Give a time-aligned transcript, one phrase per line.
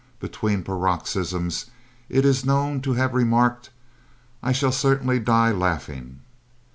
[0.19, 1.67] Between paroxysms
[2.09, 3.69] it is known to have remarked:
[4.41, 6.21] "I shall certainly die laughing."